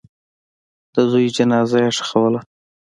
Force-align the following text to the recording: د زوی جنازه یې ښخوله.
د 0.93 0.95
زوی 1.11 1.27
جنازه 1.37 1.77
یې 1.83 1.89
ښخوله. 1.97 2.39